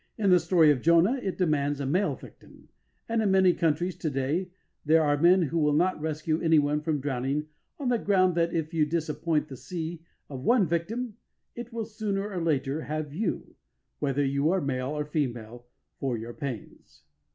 In 0.17 0.31
the 0.31 0.39
story 0.39 0.71
of 0.71 0.81
Jonah, 0.81 1.19
it 1.21 1.37
demands 1.37 1.79
a 1.79 1.85
male 1.85 2.15
victim, 2.15 2.69
and 3.07 3.21
in 3.21 3.29
many 3.29 3.53
countries 3.53 3.95
to 3.97 4.09
day 4.09 4.49
there 4.83 5.03
are 5.03 5.15
men 5.15 5.43
who 5.43 5.59
will 5.59 5.75
not 5.75 6.01
rescue 6.01 6.41
anyone 6.41 6.81
from 6.81 6.99
drowning 6.99 7.45
on 7.77 7.89
the 7.89 7.99
ground 7.99 8.33
that 8.33 8.51
if 8.51 8.73
you 8.73 8.83
disappoint 8.83 9.47
the 9.47 9.55
sea 9.55 10.03
of 10.27 10.41
one 10.41 10.67
victim 10.67 11.17
it 11.53 11.71
will 11.71 11.85
sooner 11.85 12.31
or 12.33 12.41
later 12.41 12.81
have 12.81 13.13
you, 13.13 13.53
whether 13.99 14.25
you 14.25 14.49
are 14.49 14.59
male 14.59 14.89
or 14.89 15.05
female, 15.05 15.67
for 15.99 16.17
your 16.17 16.33
pains. 16.33 17.03